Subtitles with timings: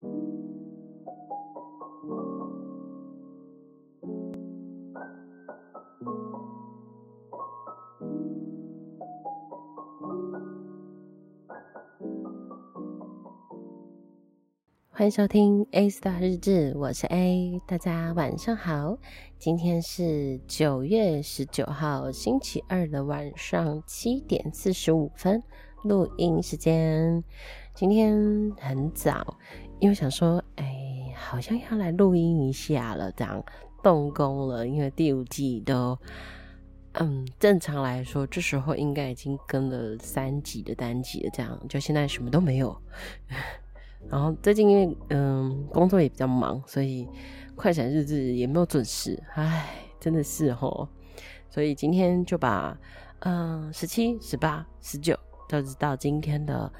[0.00, 0.10] 欢
[15.06, 18.98] 迎收听 A Star 日志，我是 A，大家晚上好。
[19.38, 25.42] 今天是九月十九号星期二的晚上七点四十五分，
[25.84, 27.22] 录音时间。
[27.74, 29.36] 今天很早，
[29.80, 33.42] 因为想说，哎，好像要来录音一下了，这样
[33.82, 34.66] 动工了。
[34.66, 35.96] 因为第五季都，
[36.94, 42.76] 嗯，正常来说，这时候应该已经更了三集的单集了，这样就现在什么都没有。
[44.10, 47.08] 然后最近因为嗯工作也比较忙，所以
[47.54, 49.68] 快闪日志也没有准时，唉，
[50.00, 50.88] 真的是哦。
[51.50, 52.76] 所以今天就把
[53.20, 56.72] 嗯十七、十八、十九，就是到今天的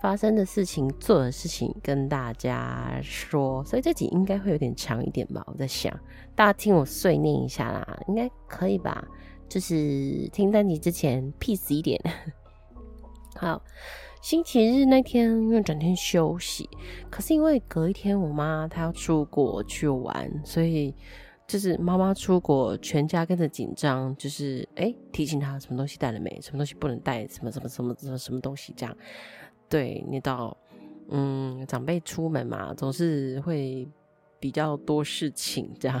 [0.00, 3.64] 发生的事情、做的事情跟大家说。
[3.64, 5.42] 所以这集应该会有点长一点吧？
[5.46, 5.92] 我在想，
[6.34, 9.06] 大家听我碎念一下啦，应该可以吧？
[9.48, 12.00] 就是听单集之前 peace 一点，
[13.36, 13.62] 好。
[14.20, 16.68] 星期日那天，因为整天休息，
[17.08, 20.92] 可是因为隔一天我妈她要出国去玩，所以
[21.46, 28.94] 就是妈妈出国，全家跟着紧张，就是哎、提醒她什么东西带了没，什么东西不能带，什么什么什么什么什么东西这样。
[29.68, 30.56] 对，你到
[31.08, 33.88] 嗯长辈出门嘛，总是会
[34.40, 36.00] 比较多事情，这样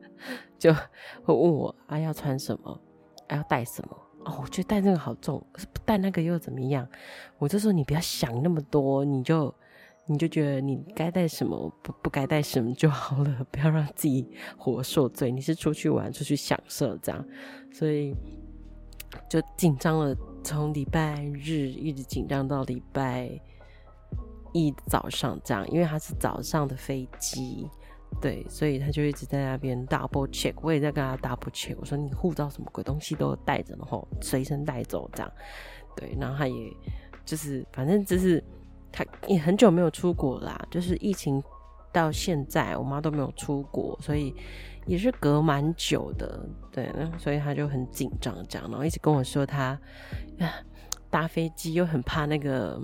[0.58, 2.80] 就会问我啊要穿什么，
[3.28, 3.96] 啊要带什么。
[4.24, 6.86] 哦，我觉得带那个好重，可是不带那个又怎么样？
[7.38, 9.54] 我就说你不要想那么多，你就
[10.04, 15.30] 你就觉得你该带什么，不不该带什么就好了，不要让自己活受罪。
[15.30, 17.26] 你是出去玩，出去享受这样，
[17.72, 18.14] 所以
[19.26, 23.30] 就紧张了，从礼拜日一直紧张到礼拜
[24.52, 27.68] 一早上这样，因为它是早上的飞机。
[28.20, 31.76] 对，所以他就一直在那边 double check，我也在跟他 double check。
[31.78, 35.32] 我说你护照什么鬼东西都带着，然后随身带走这样。
[35.94, 36.76] 对，然后他也
[37.24, 38.42] 就是反正就是
[38.90, 41.40] 他也很久没有出国啦，就是疫情
[41.92, 44.34] 到现在，我妈都没有出国，所以
[44.86, 46.48] 也是隔蛮久的。
[46.72, 49.78] 对，所以他就很紧张这样，然后一直跟我说他
[51.08, 52.80] 搭飞机又很怕那个。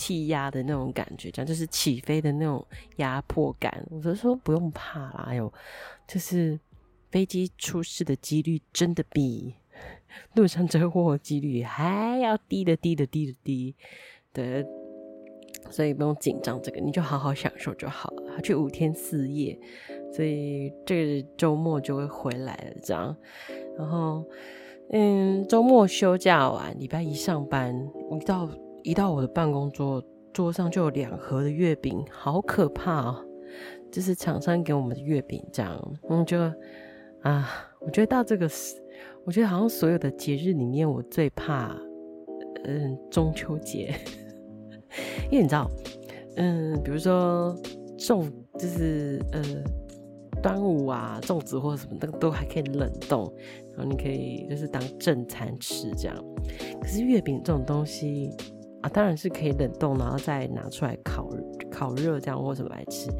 [0.00, 2.66] 气压的那种感觉，这样就是起飞的那种
[2.96, 3.86] 压迫感。
[3.90, 5.52] 我就说不用怕啦，哎呦，
[6.08, 6.58] 就是
[7.10, 9.54] 飞机出事的几率真的比
[10.36, 13.76] 路上车祸几率还要低的低的低的低
[14.32, 14.64] 的，
[15.68, 18.19] 所以不用紧张这个，你就好好享受就好了。
[18.40, 19.58] 去五天四夜，
[20.12, 23.16] 所以这个周末就会回来了，这样。
[23.76, 24.24] 然后，
[24.90, 27.74] 嗯，周末休假完，礼拜一上班，
[28.10, 28.48] 一到。
[28.82, 30.02] 一到我的办公桌，
[30.32, 33.22] 桌上就有两盒的月饼，好可怕哦！
[33.92, 36.38] 就是厂商给我们的月饼，这样，嗯，就
[37.20, 37.46] 啊，
[37.78, 38.48] 我觉得到这个，
[39.26, 41.76] 我觉得好像所有的节日里面，我最怕，
[42.64, 43.94] 嗯，中秋节，
[45.30, 45.70] 因为你知道，
[46.36, 47.54] 嗯，比如说
[48.00, 48.28] 粽，
[48.58, 49.42] 就是呃，
[50.42, 53.32] 端午啊，粽子或者什么的都还可以冷冻，
[53.76, 56.16] 然后你可以就是当正餐吃这样。
[56.80, 58.30] 可是月饼这种东西。
[58.82, 61.28] 啊，当然是可以冷冻，然后再拿出来烤
[61.70, 63.10] 烤热这样或什么来吃。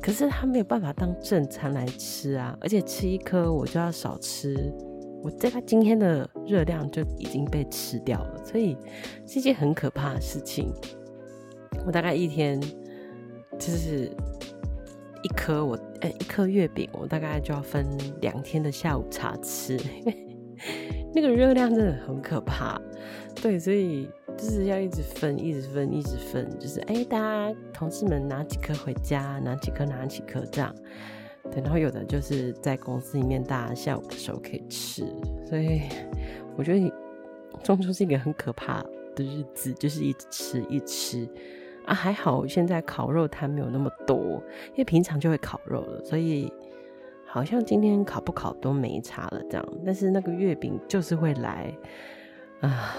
[0.00, 4.72] 可是它没有办法当正餐来吃啊，而且吃一颗我就要少吃，
[5.22, 8.74] 我在它今天的热量就已经被吃掉了，所以
[9.26, 10.72] 是一件很可怕的事情。
[11.84, 12.58] 我大概一天
[13.66, 14.10] 就是
[15.22, 17.86] 一颗我呃、欸、一颗月饼，我大概就要分
[18.20, 19.78] 两天的下午茶吃，
[21.14, 22.80] 那个热量真的很可怕。
[23.40, 24.08] 对，所以。
[24.34, 26.48] 就是要一直分，一直分，一直分。
[26.58, 30.74] 就是哎、大家同事们拿几颗回家，拿几颗，拿几颗这样。
[31.50, 35.04] 对，然后有的就是在公司里面，大家下午的时候可以吃。
[35.46, 35.82] 所以
[36.56, 36.92] 我觉得
[37.62, 38.82] 中秋是一个很可怕
[39.14, 41.28] 的日子，就是一直吃，一直吃
[41.86, 41.94] 啊。
[41.94, 46.52] 还好现在烤肉摊没有那么多，因为平常就会烤肉了，所以
[47.26, 49.68] 好像今天烤不烤都没差了这样。
[49.84, 51.72] 但是那个月饼就是会来
[52.60, 52.94] 啊。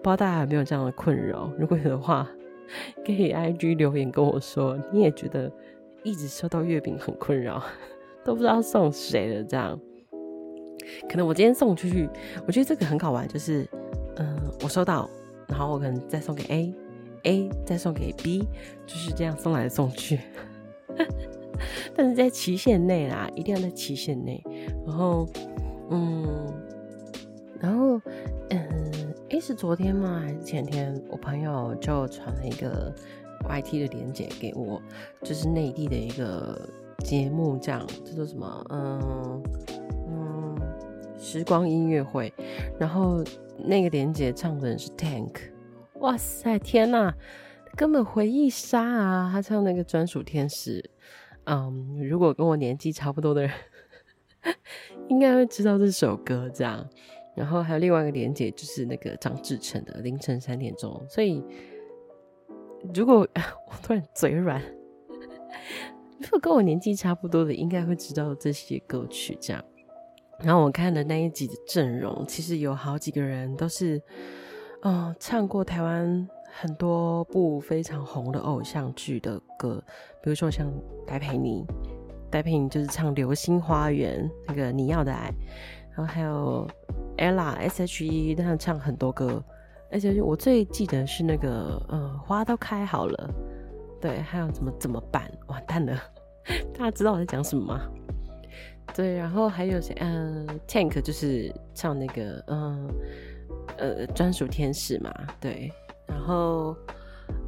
[0.00, 1.50] 不知道大家有没有这样的困扰？
[1.58, 2.26] 如果有的话，
[3.04, 5.50] 可以 IG 留言跟我说，你也觉得
[6.04, 7.60] 一直收到月饼很困扰，
[8.24, 9.42] 都不知道送谁了。
[9.42, 9.78] 这样，
[11.10, 12.08] 可能我今天送出去，
[12.46, 13.68] 我觉得这个很好玩，就是
[14.18, 15.10] 嗯，我收到，
[15.48, 16.72] 然后我可能再送给 A
[17.24, 18.46] A 再送给 B，
[18.86, 20.20] 就是这样送来送去。
[21.94, 24.42] 但是在期限内啦，一定要在期限内。
[24.86, 25.28] 然后，
[25.90, 26.26] 嗯，
[27.60, 28.00] 然后，
[28.50, 28.58] 嗯。
[29.30, 30.22] 诶，是昨天吗？
[30.24, 30.98] 还是前天？
[31.10, 32.90] 我朋友就传了一个
[33.46, 34.80] YT 的连结给我，
[35.22, 36.58] 就是内地的一个
[37.04, 38.64] 节目，这样叫做什么？
[38.70, 39.42] 嗯
[40.08, 40.56] 嗯，
[41.18, 42.32] 时光音乐会。
[42.78, 43.22] 然后
[43.58, 45.34] 那个连结唱的人是 Tank，
[46.00, 47.12] 哇塞，天呐，
[47.76, 49.30] 根本回忆杀啊！
[49.32, 50.90] 他唱那个专属天使，
[51.44, 53.50] 嗯，如果跟我年纪差不多的人，
[55.08, 56.88] 应该会知道这首歌这样。
[57.34, 61.04] 然后还有另外一个连接，就是那个张智成的凌晨三点钟。
[61.08, 61.44] 所以，
[62.94, 63.20] 如果
[63.68, 64.60] 我突然嘴软，
[66.18, 69.36] 如果跟我年纪差不多的，应该会知道这些歌曲。
[69.40, 69.64] 这样，
[70.40, 74.02] 然后我看的那一集的阵容，其实有好几个人都是，
[74.82, 76.28] 呃，唱过台湾
[76.60, 79.82] 很多部非常红的偶像剧的歌，
[80.22, 80.70] 比如说像
[81.06, 81.64] 戴佩妮，
[82.30, 85.32] 戴佩妮就是唱《流星花园》那个你要的爱。
[85.96, 86.64] 然后还有
[87.16, 89.42] Ella S H E，他唱很多歌
[89.90, 93.30] ，S.H.E 我最记得是那个，呃，花都开好了，
[94.00, 95.28] 对，还有怎么怎么办？
[95.48, 96.00] 完蛋了，
[96.72, 97.80] 大家知道我在讲什么吗？
[98.94, 99.92] 对，然后还有谁？
[99.98, 102.88] 嗯、Tank 就是唱那个，嗯，
[103.76, 105.72] 呃，专属天使嘛，对。
[106.06, 106.76] 然后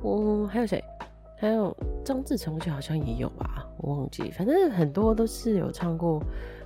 [0.02, 0.82] 我还有谁？
[1.38, 6.22] 还有张智成，我记得好像也有吧，我忘记，反正很多都是有唱过。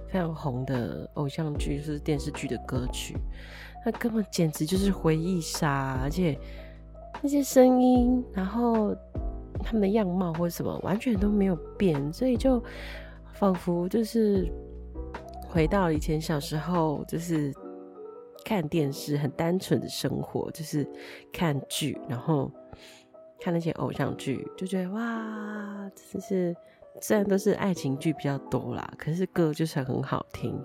[0.06, 3.16] 非常红的偶像剧，就是电视剧的歌曲，
[3.84, 6.38] 那根本简直就是回忆杀，而且
[7.20, 8.94] 那些声音，然后
[9.58, 12.62] 他们的样貌或者什么完全都没有变，所以就
[13.32, 14.48] 仿佛就是
[15.48, 17.52] 回到以前小时候，就是
[18.44, 20.86] 看电视很单纯的生活，就是
[21.32, 22.50] 看剧，然后
[23.40, 26.54] 看那些偶像剧，就觉得哇，真是。
[27.00, 30.56] 虽然都是爱情剧比较多啦，可是歌就是很好听。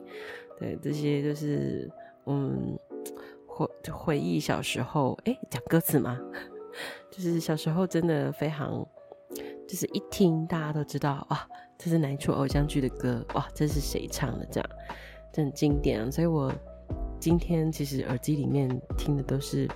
[0.60, 1.90] 对，这些就是
[2.28, 2.78] 嗯，
[3.48, 5.18] 回回忆小时候。
[5.26, 6.20] 哎、欸，讲歌词吗？
[7.10, 8.88] 就是小时候真的非常，
[9.68, 11.48] 就是一听大家都知道哇，
[11.80, 13.26] 这是哪一出偶像剧的歌？
[13.34, 14.46] 哇，这是谁唱的？
[14.52, 14.70] 这样，
[15.34, 16.12] 这很经典啊。
[16.12, 16.54] 所以我
[17.20, 19.68] 今天其实耳机里面听的都是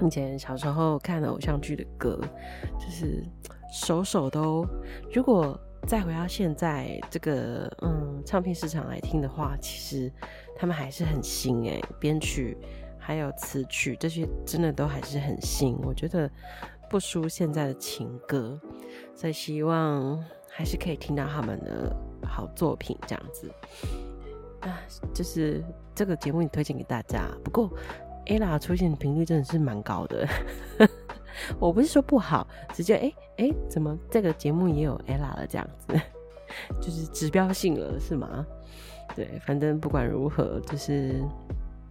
[0.00, 2.20] 以前小时候看的偶像剧的歌，
[2.78, 3.24] 就是。
[3.74, 4.66] 首首都，
[5.14, 10.12] 如果再回到现在这个嗯唱片市场来听的话，其实
[10.54, 12.54] 他们还是很新诶，编曲
[12.98, 16.30] 还有词曲这些真的都还是很新，我觉得
[16.90, 18.60] 不输现在的情歌，
[19.16, 23.50] 所以希望还是可以听到他们的好作品这样子
[24.62, 24.80] 啊，
[25.12, 25.62] 就是
[25.94, 27.28] 这个节目也推荐给大家。
[27.44, 27.70] 不过
[28.26, 30.26] Ella 出现的频率真的是蛮高的。
[31.58, 35.94] 我不是说不好，直接哎哎，怎么这个节目也有 Ella 了这样子，
[36.80, 38.46] 就是指标性了是吗？
[39.16, 41.22] 对，反正不管如何，就是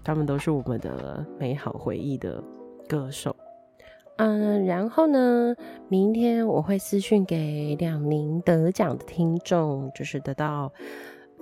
[0.03, 2.41] 他们都是我们的美好回忆的
[2.87, 3.35] 歌手。
[4.17, 5.55] 嗯，然后呢，
[5.87, 10.71] 明天我会私讯给两名得奖的听众，就是得到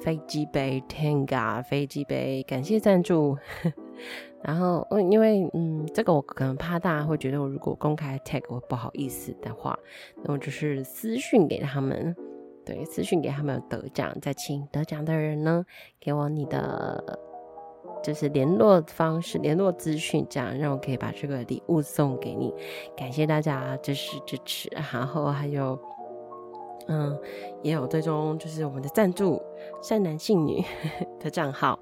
[0.02, 3.38] 飞机杯 Tenga 飞机杯，感谢赞助。
[4.42, 9.78] 然后，嗯，因为，嗯，这个我可能怕大家会觉得我如果公开 tag 我不好意思的话，
[10.24, 12.16] 那我就是私讯给他们，
[12.66, 15.66] 对，私讯给他们得奖，再请得奖的人呢
[16.00, 17.20] 给我你的
[18.02, 22.54] 就是联络方式、联络资讯，这样让我可以把这个礼物送给你。
[22.96, 25.78] 感谢大家支持支持，然后还有。
[26.88, 27.18] 嗯，
[27.62, 29.42] 也有最终就是我们的赞助
[29.82, 30.64] 善男信女
[31.20, 31.80] 的账号，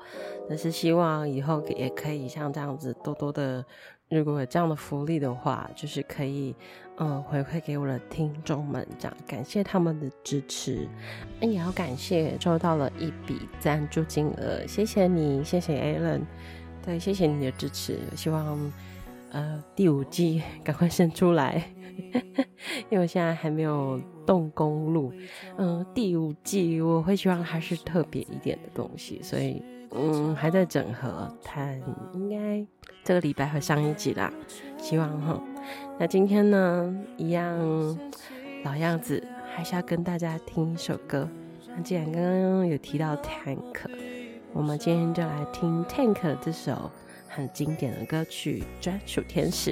[0.50, 3.64] 但是希望以后也可以像这样子多多的，
[4.10, 6.54] 如果有这样的福利的话，就是可以
[6.98, 10.88] 嗯回馈给我的听众们，这样感谢他们的支持，
[11.40, 16.22] 那也要感谢收到了一笔赞助金额，谢谢你，谢谢 Alan，
[16.86, 18.58] 对，谢谢你的支持，希望
[19.38, 21.64] 呃第五季赶快生出来。
[22.90, 25.12] 因为我现在还没有动工路，
[25.58, 31.72] 嗯，第五季我会希望还是特别一点的东西，所以嗯还在整合，它
[32.14, 32.66] 应该
[33.04, 34.32] 这个礼拜会上一集啦，
[34.78, 35.42] 希望哈。
[36.00, 37.58] 那今天呢，一样
[38.64, 39.24] 老样子，
[39.56, 41.28] 还是要跟大家听一首歌。
[41.76, 43.76] 那既然刚刚有提到 Tank，
[44.54, 46.92] 我们今天就来听 Tank 这首
[47.38, 49.72] 很经典的歌曲《专属天使》。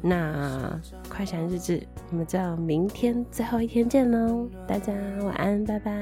[0.00, 4.48] 那快闪日志，我们就明天最后一天见喽！
[4.66, 4.92] 大家
[5.22, 5.94] 晚安，拜拜。